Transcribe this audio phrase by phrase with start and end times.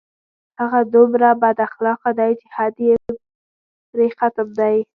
[0.61, 2.77] هغه دومره بد اخلاقه دی چې حد
[3.89, 4.75] پرې ختم دی